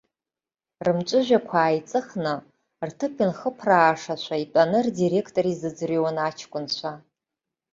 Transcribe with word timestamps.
Рымҵәыжәҩақәа 0.85 1.57
ааиҵыхны 1.61 2.33
рҭыԥ 2.87 3.15
инхԥраашашәа 3.23 4.35
итәаны 4.43 4.79
рдиректор 4.85 5.45
изыӡырҩуан 5.51 6.17
аҷкәнцәа. 6.27 6.91